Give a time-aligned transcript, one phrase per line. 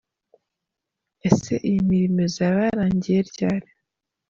[1.27, 3.69] Ese iyi mirimo izaba yarangiye ryari?.